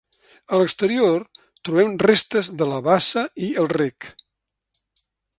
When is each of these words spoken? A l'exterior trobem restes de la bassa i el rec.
A 0.55 0.59
l'exterior 0.59 1.25
trobem 1.69 1.91
restes 2.05 2.49
de 2.61 2.67
la 2.73 2.79
bassa 2.87 3.25
i 3.49 3.53
el 3.65 3.69
rec. 3.77 4.07